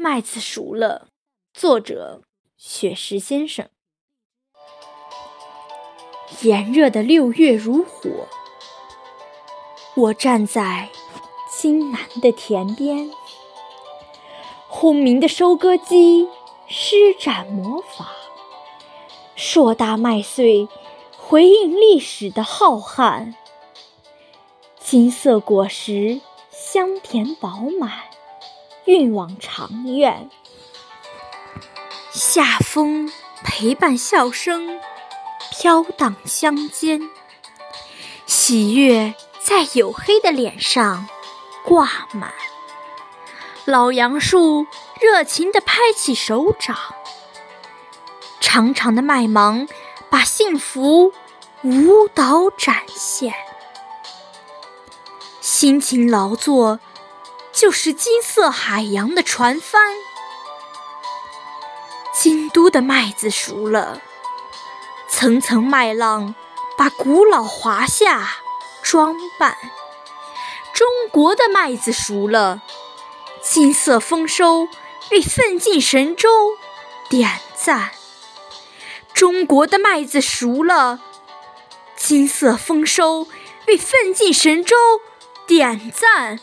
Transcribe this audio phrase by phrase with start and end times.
[0.00, 1.08] 麦子熟了。
[1.52, 2.22] 作者：
[2.56, 3.68] 雪石先生。
[6.42, 8.28] 炎热的六月如火，
[9.96, 10.88] 我站在
[11.50, 13.10] 金南的田边，
[14.68, 16.28] 轰鸣的收割机
[16.68, 18.12] 施展魔法，
[19.34, 20.68] 硕大麦穗
[21.16, 23.34] 回应历史的浩瀚，
[24.78, 26.20] 金色果实
[26.52, 28.04] 香甜饱满，
[28.88, 30.30] 运往长院。
[32.10, 33.12] 夏风
[33.44, 34.80] 陪伴笑声。
[35.50, 37.10] 飘荡乡间，
[38.26, 41.08] 喜悦在黝黑的脸上
[41.64, 42.32] 挂满。
[43.64, 44.66] 老杨树
[45.00, 46.76] 热情地拍起手掌，
[48.40, 49.68] 长长的麦芒
[50.08, 51.12] 把幸福
[51.62, 53.34] 舞蹈展现。
[55.40, 56.78] 辛勤劳作
[57.58, 59.96] 就是金色海洋的船帆。
[62.14, 64.00] 京都的麦子熟了。
[65.08, 66.36] 层层麦浪
[66.76, 68.28] 把古老华夏
[68.80, 69.56] 装扮，
[70.72, 72.62] 中国的麦子熟了，
[73.42, 74.68] 金色丰收
[75.10, 76.56] 为奋进神州
[77.08, 77.90] 点赞。
[79.12, 81.00] 中国的麦子熟了，
[81.96, 83.26] 金色丰收
[83.66, 84.76] 为奋进神州
[85.48, 86.38] 点赞。